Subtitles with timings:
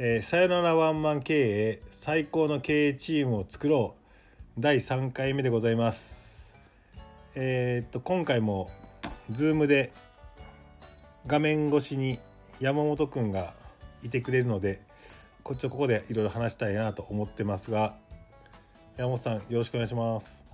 [0.00, 3.96] えーさよならワンマン経営最高の経営チームを作ろ
[4.56, 4.60] う。
[4.60, 6.54] 第3回目でございます。
[7.34, 8.70] えーっと今回も
[9.32, 9.92] Zoom で
[11.26, 12.20] 画面越しに
[12.60, 13.54] 山本くんが
[14.04, 14.80] いてくれるので
[15.42, 17.96] こっちをここでいろいろ話したいなと思ってますが
[18.96, 20.46] 山本さんよろしくお願いします。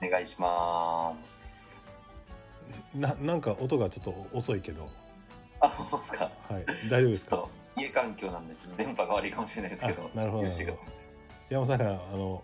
[0.00, 1.76] お願いします。
[2.94, 4.88] ななんか音がちょっと遅いけど
[5.60, 6.30] あ、そうですか。
[6.48, 6.64] はい。
[6.88, 7.44] 大丈夫ですか？
[7.76, 10.10] 家環境なんで、ちょっと電波が悪いかもしれないですけど。
[10.14, 10.48] あなるほど
[11.48, 12.42] 山本さんがあのも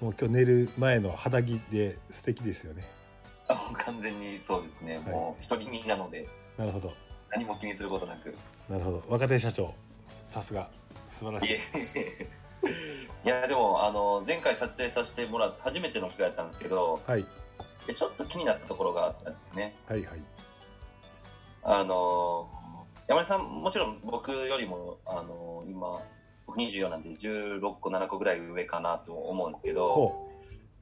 [0.00, 2.84] う今日寝る前の肌着で素敵ですよね。
[3.48, 4.98] あもう完全にそうですね。
[4.98, 6.92] もう独り身なので、なるほど。
[7.30, 8.34] 何も気にすることなく。
[8.68, 9.02] なるほど。
[9.08, 9.74] 若手社長
[10.26, 10.68] さすが。
[11.08, 11.56] 素晴らしい。
[11.94, 12.28] え
[13.24, 17.24] いいや、でも、あの、前回撮影させてもらって、初めての機会だったんですけど、はい。
[17.86, 19.76] でちょっと気になったところがあったんですね。
[19.88, 20.20] はいはい
[21.68, 22.48] あの、
[23.08, 26.00] 山根さん、もちろん僕よりも、あの、今、
[26.46, 30.30] 僕24なんで16個、7個ぐらい上かなと思うんですけど、ほ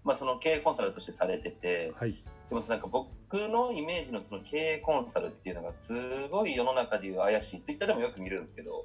[0.04, 2.12] まあ、その経営コンサルとしてされててう、はい。
[2.12, 3.08] でもなんか僕
[3.48, 5.94] のイメージのその経営コンサルっていうのがす
[6.30, 8.84] ごい世の中でいう怪しいツイッターでもよく見るんですけど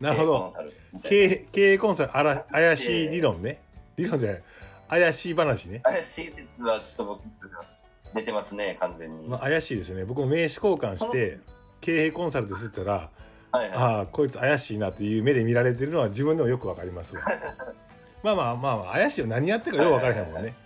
[0.00, 0.32] なるほど。
[0.32, 3.60] 経営コンサルみたい経営経営コンサルあら怪しい理論ね。
[3.96, 4.42] 理論じゃない。
[4.88, 7.22] 怪しい話ね、な怪しい説はちょっと僕
[8.14, 10.04] 出てますね完全に、まあ、怪しいですね。
[10.04, 11.38] 僕も名刺交換して
[11.80, 13.10] 経営コンサルですって言ったら
[13.52, 13.78] はいはい。
[13.78, 17.22] ああこいつ怪しいなという目で見られてるのは自分でもよくわかりますわ。
[18.22, 19.26] まあまあまあまあ怪しいよ。
[19.26, 20.52] 何やってるかよく分からへんもんはいはい。
[20.52, 20.56] ね、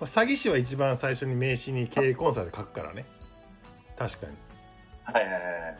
[0.00, 3.04] まあ、詐欺師は一番最初に名刺に経営コンサルで書くからね。
[3.96, 4.36] 確かに。
[5.04, 5.76] はいはいはい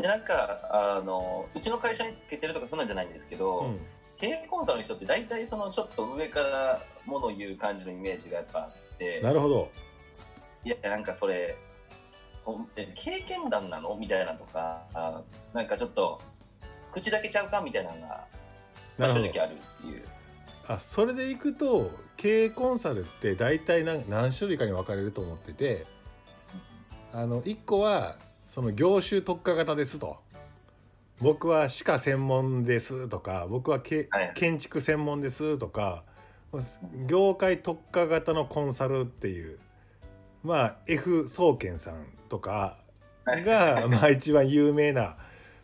[0.00, 3.80] でなんかあのうちの会社につけてるとかそんなんじゃないんですけど、うん。
[4.16, 9.20] 経営コンサルの人って大体そのちょっと上からもの言う感じのイメージがやっぱあって。
[9.22, 9.70] なるほど
[10.64, 11.56] いやなんかそれ
[12.44, 13.96] ほんえ経験談なの？
[13.96, 15.22] みたいなとかあ
[15.54, 16.20] なんかちょっと
[16.92, 17.60] 口だけちゃうか？
[17.60, 18.26] みたいなのが、
[18.98, 20.04] まあ、正直あるっていう。
[20.66, 25.86] あそれでいくと経営コンサルって大体何何種類かに分かれると思ってて
[27.12, 28.16] あの1個は
[28.48, 30.18] その業種特化型ですと。
[31.20, 36.04] 僕は歯科専門ですとか僕はけはい建築専門ですとか
[37.08, 39.58] 業界特化型のコンサルっていう
[40.42, 42.78] まあ F 総研さんとか
[43.26, 45.16] がまあ一番有名な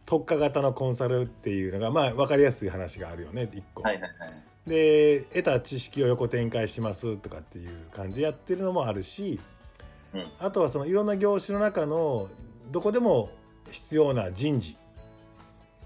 [0.07, 3.83] 特化型のコンサルっていうのがまあ分かりやすい話があるよね1個。
[3.83, 4.11] はいはいはい。
[4.67, 9.41] で得た知識を横展開しますとかっていう感じでやってるのもあるし、
[10.15, 10.27] うん。
[10.39, 12.29] あとはそのいろんな業種の中の
[12.71, 13.31] どこでも
[13.71, 14.77] 必要な人事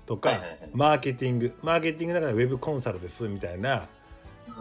[0.07, 0.71] とか、はいはいはい。
[0.73, 3.89] マーケティングマーケティングの中でウェブコンサルですみたいな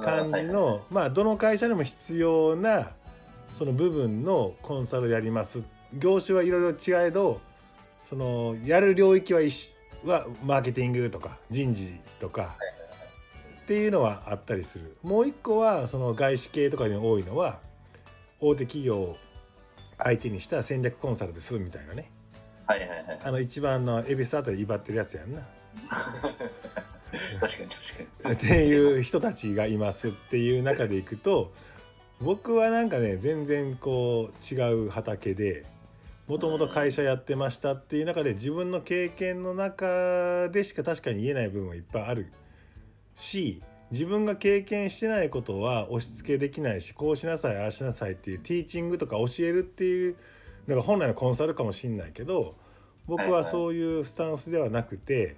[0.04, 2.92] 感じの、はいはいまあどの会社でも必要な
[3.58, 5.66] その部分のコンサルやります。
[5.92, 7.42] 業種はいろいろ違えど
[8.04, 9.40] そのやる領域は
[10.06, 12.56] はマーケティングとか人事とか
[13.64, 14.96] っていうのはあったりする。
[15.02, 17.60] もう一個はその外資系とかに多いのは
[18.40, 19.18] 大手企業を
[19.98, 22.12] 相手にした戦略コンサルですみたいなね。
[22.68, 23.20] はいはいはい。
[23.24, 25.42] あの一番の恵比寿あたり威張ってるやつやんな。
[27.42, 28.36] 確かに確かに。
[28.36, 31.52] っていう人たちがいますっていう中でいくと
[32.22, 35.66] 僕はなんかね全然こう違う畑で
[36.28, 42.32] もともと会社やってましたっていう中で自分の経験の中でしか確かに言えない部分はいっぱいある
[43.16, 43.62] し
[43.92, 50.16] 自分が経験してないことは押し付けできないしこうしなさいああしなさいっていうティーチングとか教えるっていう
[50.68, 52.56] のが本来のコンサルかもしんないけど
[53.06, 55.38] 僕はそういうスタンスではなくて、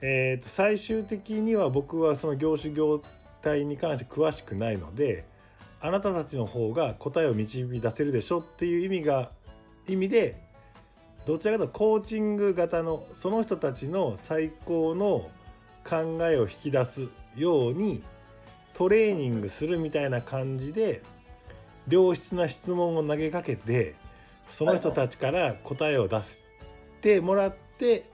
[0.00, 3.02] えー、と最終的には僕はその業種業
[3.42, 5.26] 態に関して詳しくないので
[5.84, 9.30] あなたたちの方が答えを導き出せるでしょっていう意味が
[9.86, 10.40] 意味で
[11.26, 15.28] どちらかというとコーチング型のその人たちの最高の
[15.86, 18.02] 考えを引き出すように
[18.72, 21.02] トレーニングするみたいな感じで
[21.86, 23.94] 良質な質問を投げかけて
[24.46, 26.44] その人たちから答えを出し
[27.02, 28.08] てもらって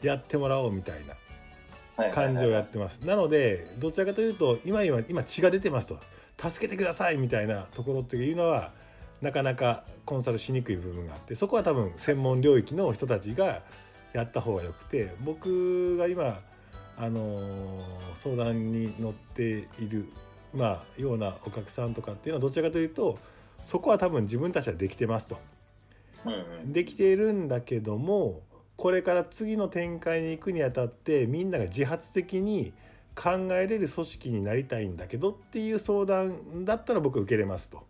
[0.00, 1.00] やってもらおうみたい
[1.98, 3.00] な感じをやってます。
[3.00, 5.98] なのでどちらかというと今今今血が出てますと
[6.40, 8.72] 助けてくださいみたいなところっていうのは
[9.20, 13.62] なかなかコンサルしにくい部分があってそこは多分専門領域の人たちが
[14.12, 16.38] やった方がよくて僕が今
[16.96, 17.80] あのー
[18.14, 20.06] 相談に乗っている
[20.54, 23.18] まあようなお客さんとかっていうのはどちらかというと
[23.62, 25.38] そこは多分自分たちはできてますと。
[26.66, 28.42] できているんだけども
[28.76, 32.74] これから次の展開に行くにあたってみんなが自発的に
[33.14, 37.82] 考えれる組織になりたいんだけどっていう相談だったら僕受けれますと。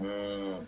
[0.00, 0.66] うん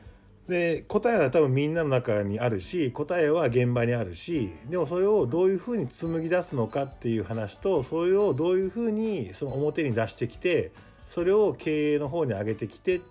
[0.48, 10.72] で答えは多分みんなの中にあるし答えは現場にあるしでもそれをどういうふうに紡ぎ出すのかっていう話とそれをどういうふうにその表に出してきて
[11.04, 13.02] それを経営の方に上げてきて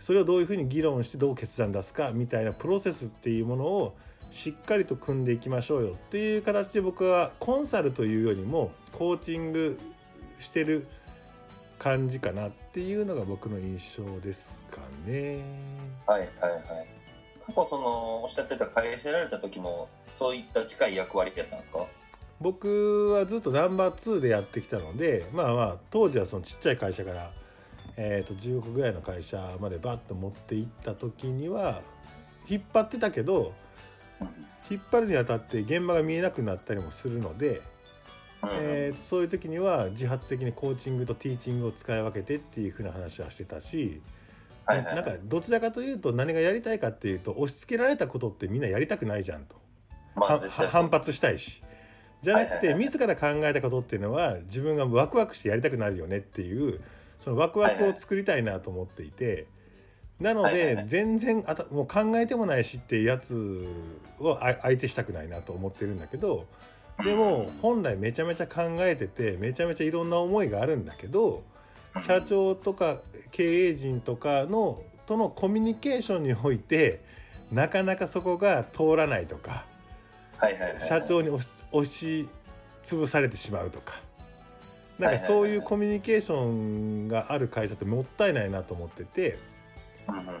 [0.00, 3.96] それをどういうふうに議論してどう決断出すかみたいなプロセスっていうものを
[4.30, 9.78] しっかりと組んでいきましょうよっていう形で僕はコンサルというよりもコーチング
[10.38, 10.86] してる
[11.78, 15.42] 感じかなっていうのが僕の印象ですかね。
[16.06, 16.62] はいはいはい。
[17.46, 19.88] 過去そのおっしゃってた会社やられた時も
[20.18, 21.86] そういった近い役割やったんですか？
[22.40, 27.30] 僕はずっとナンバー2でやってきたのでまあまあ当時はそのちっちゃい会社から、
[27.96, 31.80] えー、と10億ぐらいの会社までバッと持っていった時には
[32.48, 33.52] 引っ張ってたけど
[34.70, 37.60] 引っ張るにあたって現場が見えなくなったりもするので、
[38.52, 44.00] えー、そういう時には自発的にコーチングとティーチングを使い分けてっていうふうな話はしてたし、
[44.66, 44.94] はいはいはい。
[44.96, 49.56] なんかどちらかというと何がやりたいかっていうと押し付けられたことってみんなやりたくないじゃんと。
[50.16, 51.62] まあ反発したいし。
[52.22, 56.80] じゃなくてはいはいはい自ら考えたことっていうのは自分がワクワクしてやりたくなるよねっていう
[57.18, 59.46] そのワクワクを作りたいなと思っていて。
[60.20, 60.84] なのではいはいはい。
[60.86, 63.66] 全然あたもう考えてもないしっていうやつ
[64.20, 66.46] をあ相手したくないなと思ってるんだけど
[67.02, 71.42] でも本来めちゃめちゃ考えててめちゃめちゃいろんな思いがあるんだけど
[71.98, 73.00] 社長とか
[73.30, 77.02] 経営陣とかのとのコミュニケーションにおいて
[77.52, 79.64] なかなかそこが通らないとか。
[80.80, 82.28] 社長に押し押し
[82.82, 83.94] 潰されてしまうとか。
[84.98, 89.38] なんかそういうコミュニケーションがある会社ってもったいないなと思ってて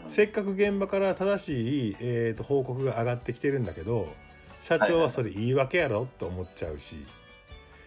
[0.06, 4.06] せっかく現場から正しい、えーと報告が上がってきてるんだけど
[4.64, 7.04] 社長はそれ言い訳やろと思っちゃうし。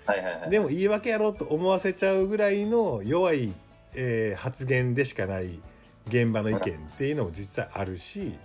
[0.06, 0.50] はいはいはい。
[0.51, 3.51] でも言い訳やろと思わせちゃうぐらいの弱い、
[3.95, 5.59] えー発言でしかない
[6.06, 6.62] 現場の意見っ
[6.95, 8.38] ていうのも実際あるし。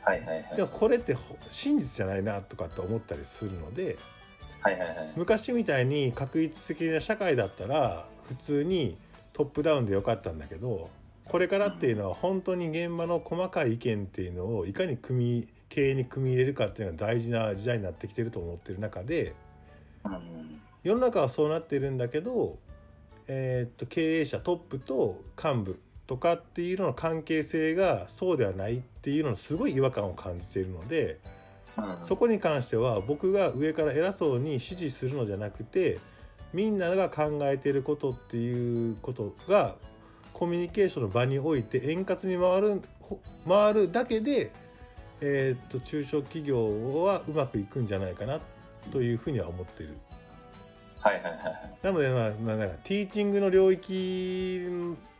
[0.00, 0.56] はいはいはい。
[0.56, 3.98] でもこれってほ真実じゃないなとかって思ったりするので。
[4.60, 5.12] はいはいはい。
[5.14, 8.96] 昔みたいに確一的な社会だったら普通に
[9.34, 10.88] トップダウンでよかったんだけど
[11.26, 19.34] これからっていうのは本当に現場の細かい意見っていうのをいかに組み経営に組み入れるかっていうのが大事な時代になってきてると思ってる中で
[20.82, 22.58] 世の中はそうなってるんだけど、
[23.26, 31.12] えーっと経営者トップと幹部とかっていうのの関係性がそうではないっていうののすごい違和感を感じているので。
[31.12, 31.44] うん
[32.00, 35.98] そこに関しては僕が上から偉そうに指示するのじゃなくて
[36.52, 39.74] みんなが考えていることっていうことが
[40.34, 44.50] コミュニケーションの場において円滑に回るほ回るだけで、
[45.20, 48.40] えーっと中小企業はうまくいくんじゃないかな
[48.90, 49.96] というふうには思ってる。
[51.00, 54.66] はいはいはいはいなのでまあまあなんかティーチングの領域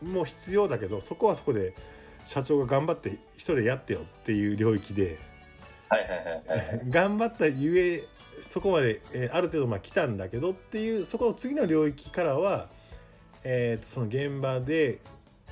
[0.03, 1.75] も必要だけどそこはそこで
[2.25, 5.19] 社長が頑張って一人でやってよっていう領域で。
[5.89, 8.05] はいはいはいはい 頑張ったゆえ
[8.43, 12.69] そこまで、えーある程度まあ来たんだけどっていうそこの次の領域からは、
[13.45, 14.99] えーとその現場で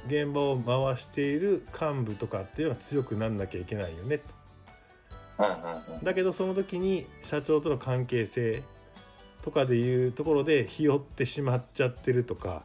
[0.06, 4.24] 現場を回している幹部とかっていうのが強くなんなきゃいけないよねと。
[6.02, 8.62] だけどその時に社長との関係性
[9.42, 12.64] とかでいうところでひよってしまっちゃってるとか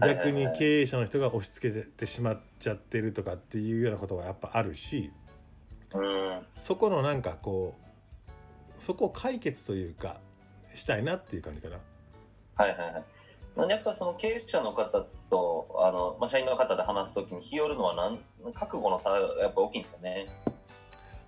[0.00, 5.12] 逆に経営者の人が押し付けてしまっちゃってるとかっていうようなことがやっぱあるし。
[5.94, 6.24] うん
[6.56, 10.18] そこのなんかこうそこを解決というか
[10.74, 11.78] したいなっていう感じかな。
[12.56, 13.04] はいはいはい
[13.56, 18.18] やっぱその経営者の方とあの、まあ、社員の方で話すときに日和るのはなん
[18.52, 20.26] 覚悟の差がやっぱ大きいんですかね？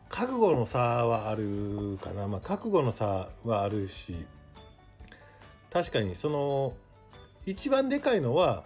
[0.08, 4.26] 覚悟の差はあるかな、まあ、覚悟の差はあるし
[5.72, 6.72] 確かにその
[7.44, 8.64] 一番でかいのは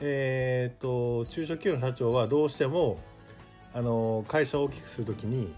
[0.00, 2.98] えー、と中小企業の社長はどうしても
[3.72, 5.54] あの会社を大きくするときに、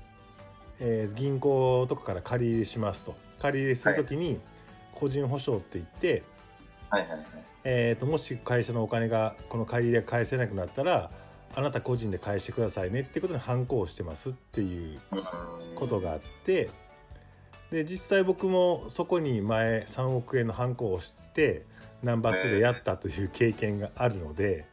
[0.81, 3.17] えー銀行とかから借り入れしますと。
[3.41, 4.39] 借り入れするときに
[4.93, 6.23] 個人保証って言って、
[6.95, 7.25] はいはいはい。
[7.65, 11.11] えー、ともし会社のお金がこの借り入れが返せなくなったら
[11.57, 15.17] あなた個人で返してくださいねってことに反抗をしてますっていうう
[15.73, 15.75] ん。
[15.75, 16.71] ことがあって
[17.71, 21.65] で実際僕もそこに前3億円の反抗をして
[22.03, 24.67] ナンバー2でやったという経験があるので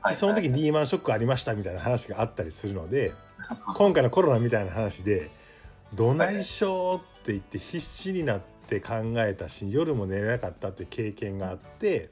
[0.00, 3.12] はいでその時にリーマンショックありましたみたいな話があったりするので
[3.76, 5.30] 今回のコロナみたいな話で
[5.94, 12.10] 「どないしょー」って言って必死になって考えたし夜も寝れなかったって経験があって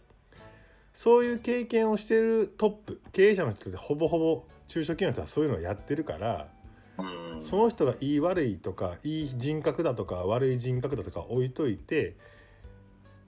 [0.92, 6.48] そういう経験をしてるトップ経営者の人ってほぼほぼ中小企業の人はそういうのをやってるから。
[6.96, 12.14] うんその人がいい悪いとかいい人格だとか悪い人格だとか置いといて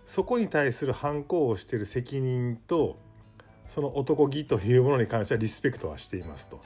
[0.04, 2.96] そこに対する反抗をしてる責任と
[3.66, 6.60] その男気というものに関してはリスペクトはしていますと。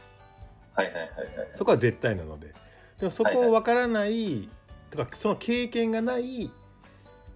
[0.74, 2.52] ははいはいはいはいそこは絶対なので
[2.98, 4.48] でもそこを分からない、
[4.90, 6.50] とかその経験がない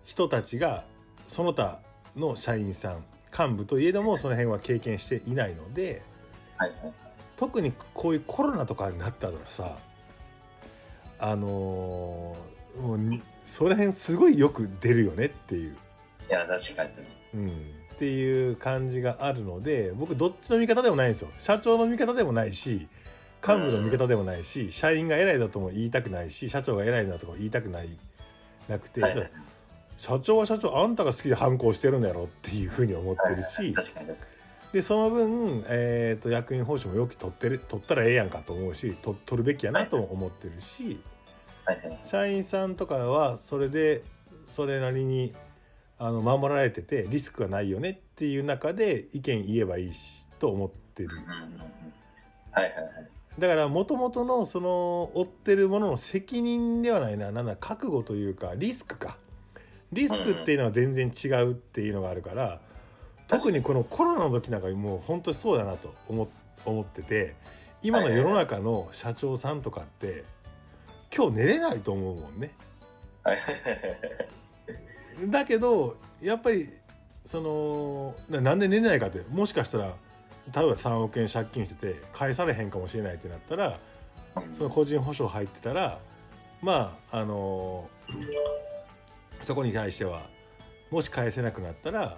[0.05, 0.85] 人たちが
[1.27, 1.81] その他
[2.17, 3.05] の社員さん
[3.37, 6.03] 幹部といえどもその辺は経験していないので
[6.57, 6.93] はいはい。
[7.37, 9.77] 特にこういうコロナとかになったらさ
[11.19, 15.77] あのーもうにその辺すごいよく出るよねっていう。
[16.29, 16.91] いや確かに。
[17.35, 21.31] うん、っていう感じがあるので僕どっちの味方でもないんですよ。
[21.39, 22.89] 社長の味方でもないし
[23.47, 27.89] 幹部の味方でもないし社員が偉いだとも言いたくないし社長が偉いだとも言いたくない
[28.69, 29.31] なくて、はいはい。
[29.99, 33.75] 社長は社長あんたが好きで反抗してるんだろっていうふうに思ってるし
[34.73, 40.83] でその分、えー、と役員報酬もよく取ってる取ったらええやんかと思うし取取るべきやなとも思ってるし。
[40.83, 41.01] に
[41.65, 41.77] はい。
[41.79, 44.03] はい社員さんとかはそれで
[44.47, 45.35] それなりに
[45.99, 51.11] あの守られててリスクがないよねっていう中で意見言えばいいしと思ってる
[52.55, 53.09] はいはいはい。
[53.39, 59.19] だからもともとのその負ってるものの責任ではないななんだ覚悟というかリスクか。
[59.93, 62.61] リスクっていうのは全然違うっていうのがあるから
[63.29, 66.29] 特にこのコロナの時なんかもう本当にそうだなと思
[66.65, 67.37] 思ってて
[67.83, 70.25] 今の世の中の社長さんとかって
[71.15, 72.55] 今日寝れないと思うもんね。
[75.27, 76.69] だけどやっぱり
[77.23, 79.95] そのななんで寝れないかってもしかしたら
[80.53, 83.79] 例えば3億円借金してて返されへんかもしれないってなったら
[84.53, 85.99] その個人保証入ってたら
[86.61, 87.89] まああの
[89.41, 90.23] そこに対しては
[90.91, 92.17] もし返せなくなったら、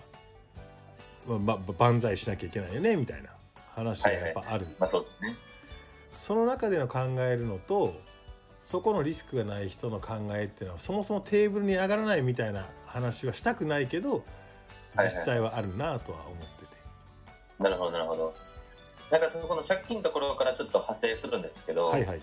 [1.27, 3.31] まあ、ば万歳しなきゃいけないよねみたいな
[3.75, 4.67] 話がやっぱある。
[4.79, 5.37] まあそうですね
[6.13, 7.95] その中での考えるのと
[8.63, 14.25] そこのリスクがない人の考えっていうのはそもそもテーブルに上がらないみたいな話はしたくないけど
[14.95, 16.56] はい実際はあるなとは思ってて。
[17.59, 18.35] なるほどなるほど
[19.11, 22.21] なんかそこの借金のところからちょっと派生するんですけど、はいはい。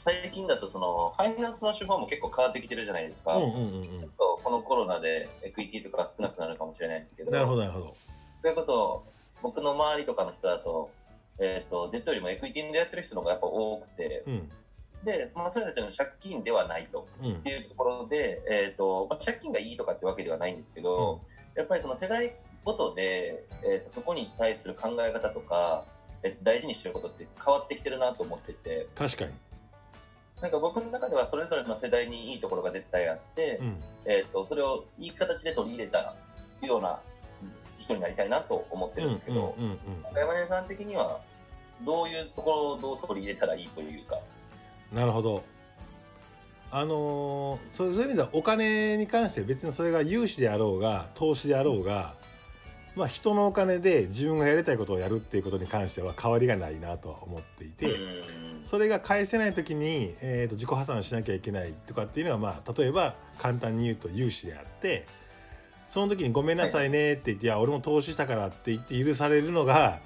[0.00, 7.34] 最近だとそのファイナンスの手法も結構変わってきてるじゃないですか、うんうんうんちょっとこのコロナでエクイティとか少なくなるかもしれないんですけどうん。
[7.34, 7.96] なるほどなるほど。
[8.40, 9.04] それこそ
[9.42, 10.90] 僕の周りとかの人だと,、
[11.38, 14.50] えー、とデッドよりもエクイティでやってる人の方がやっぱ多くてうん
[15.04, 21.20] で、まあ、それたちの借金ではないとうんっていうところで、えーとまあ、借金がいいとかってわけではないんですけど、
[21.56, 22.32] やっぱりその世代
[22.64, 25.84] ごとで、えー、とそこに対する考え方とか、
[26.22, 29.32] えーと大事にしてることって変わってきてるなと思ってて確かに。
[30.40, 33.76] なんか僕の中ではそれぞれの世代にいいところが絶対あって、うん
[34.06, 36.16] えー、とそれをいい形で取り入れた
[36.60, 36.98] ような
[37.78, 39.54] 人になりたいなと思ってるんですけど、
[40.16, 41.20] 山根さん的には
[41.84, 44.16] どういうところをどう取り入れたらいいというか。
[44.16, 44.32] うん
[44.92, 45.42] なるほど。
[46.70, 52.14] あのーそうそういう意味ではお金に関して別にそれが融資であろうが投資であろうが、
[52.94, 57.86] まあ、人のお金で自分がやりたいことをやるっていうことに関しては変わりがないなとは思っていて。
[57.86, 65.06] うんそれが返せない時に、えー、と自己破産しなきゃいけないとかっていうのはまあ例えば簡単に言うと融資であって
[65.86, 70.00] その時に「ごめんなさいね」って言って「いや俺も投資したから」って言って許されるのが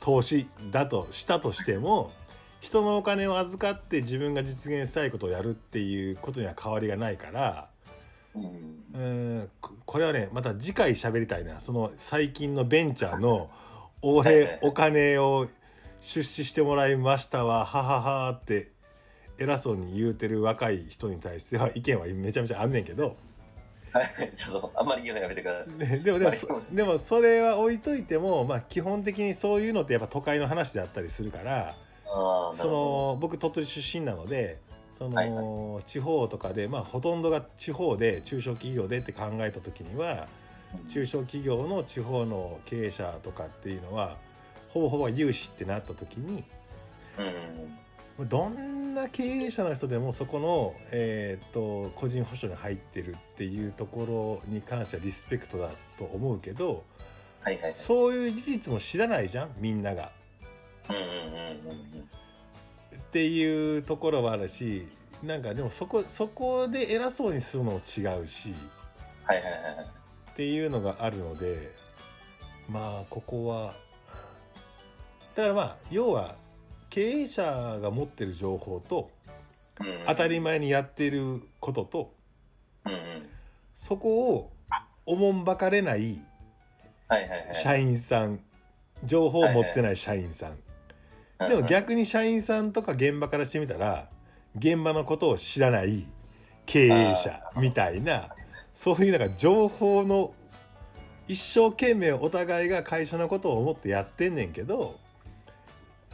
[0.00, 2.12] 投資だとしたとしても
[2.60, 7.68] 人のお金を預かって自分が実現したいことをやるっていうことには変わりがないから
[8.34, 8.38] う
[8.98, 9.50] ん。
[9.60, 11.60] ここれはねまた次回喋りたいな。
[11.60, 13.50] その最近のベンチャーの
[14.00, 14.22] お
[14.62, 15.46] お金を
[16.00, 17.64] 出資してもらいましたわ。
[17.64, 18.70] はははって
[19.38, 23.16] 偉そうに言うてる若い人に対しては意見はめちゃめちゃあんねんけど、
[23.92, 25.74] は いちょっとあんまり言うのやめてください。
[25.76, 31.76] ねでもでもそでもそれは置いといても、まあ、基本的にそういうのってやっぱ都会の話であったりするから
[32.54, 34.60] その僕鳥取出身なので
[34.94, 40.28] その、はい地方とかで、まあ、ほとんどが地方で中小企業でって考えた時には
[40.72, 44.16] ど中小企業の地方の経営者とかっていうのは
[44.68, 46.44] ほぼほぼ融資ってなった時に
[48.18, 56.84] うんどんな経営者の人でもそこの、えー、と個人保証に入ってるっていうところに関してはリスペクトだと思うけど
[57.42, 57.74] はいはいはい。
[57.74, 60.12] そういう事実も知らないじゃんみんなが。
[60.88, 61.18] うんうんうんうん
[61.94, 62.21] うん
[63.12, 64.88] っていうところはあるし
[65.22, 68.54] なんかでもそこそこで偉そうにするのも違うし
[69.24, 69.86] はいはいはいはい。
[70.30, 71.74] っていうのがあるので
[72.70, 73.74] まあここは
[75.34, 76.36] だからまあ要は
[76.88, 77.42] 経営者
[77.82, 79.10] が持ってる情報と
[79.78, 82.14] うんうん当たり前にやってることと
[82.86, 83.28] うんうん
[83.74, 84.52] そこを
[85.04, 86.16] おもんばかれない
[87.08, 87.54] はいはいはい。
[87.56, 88.40] 社員さん
[89.04, 90.56] 情報を持ってない社員さん
[91.48, 94.08] でも逆に社員さんとか現場からしてみたら
[94.56, 96.06] 現場のことを知らない
[96.66, 98.28] 経営者みたいな
[98.72, 100.32] そういうなんか情報の
[101.28, 104.98] 一生懸命お互いが会社のことを思ってやってんねんけど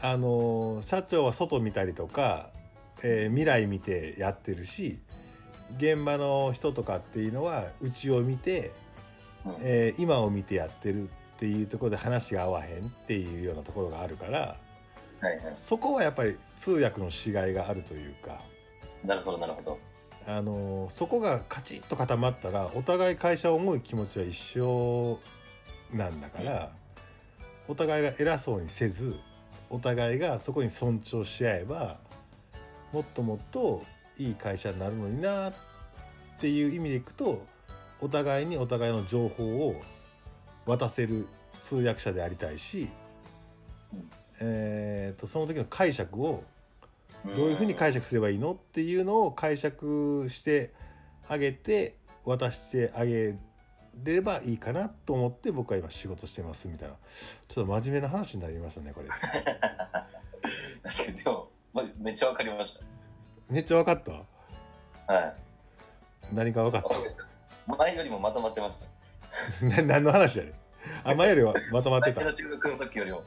[0.00, 2.50] あの社長は外見たりとか、
[3.02, 5.00] えー未来見てやってるし
[5.76, 8.72] 現場の人とかっていうのは内を見て、
[9.44, 9.56] うん。
[9.60, 14.56] えー今を見てやってるっていうところで話が合わへんっていうようなところがあるから
[15.20, 15.54] はいはい。
[15.56, 18.40] そこはやっぱり通訳のしがいがあるというか。
[19.04, 19.78] なるほどなるほど。
[20.26, 25.18] あのそこがカチッと固まったらお互い会社を思う気持ちは一緒
[25.92, 26.70] なんだから、
[27.66, 29.16] お互いが偉そうにせず
[29.70, 31.98] お互いがそこに尊重し合えば
[32.92, 33.82] もっともっと
[34.18, 35.54] いい会社になるのになっ
[36.40, 37.44] ていう意味でいくと
[38.00, 39.80] お互いにお互いの情報を
[40.66, 41.26] 渡せる
[41.60, 42.88] 通訳者でありたいし、
[43.92, 44.10] うん
[44.40, 46.44] えー、とその時の解釈を
[47.34, 50.72] どういうふうに解釈釈すればいいのっていうのを解釈して
[51.28, 53.36] あげて渡してあげ
[54.04, 56.94] ればいいかなと思って僕は今仕事してますみたいな
[57.48, 62.78] ちょっと真面目な話になりましたねこれ確かにでもまめっちゃわかりまし
[63.50, 64.12] めっちゃ分かった
[65.06, 65.14] た。
[65.14, 65.34] はい。
[66.34, 66.82] 何か分かっ
[67.66, 68.86] 前よりもまとまってました。
[69.82, 70.52] 何の話やね
[71.04, 73.22] あ前よりはまとまってた 前の中学の時よりも。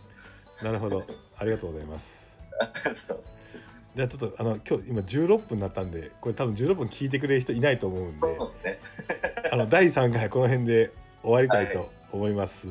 [0.63, 1.03] なるほど。
[1.37, 2.31] ありがとうございます。
[3.95, 8.79] じゃあちょっとあの今日今16分になったんでこれ多分16分聞いてくれる人いないと思うんでそうですね。
[9.51, 10.91] あの第3回この辺で
[11.23, 12.67] 終わりたいと思います、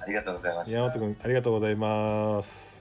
[0.00, 0.76] ありがとうございました。
[0.78, 2.73] 山本君ありがとうございます